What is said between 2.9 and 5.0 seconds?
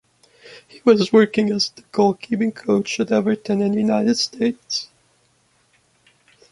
at Everton and United States.